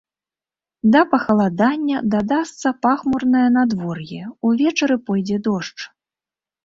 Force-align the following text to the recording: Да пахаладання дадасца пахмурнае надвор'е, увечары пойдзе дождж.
Да 0.93 1.01
пахаладання 1.11 1.97
дадасца 2.15 2.69
пахмурнае 2.85 3.47
надвор'е, 3.61 4.23
увечары 4.51 4.97
пойдзе 5.11 5.37
дождж. 5.51 5.79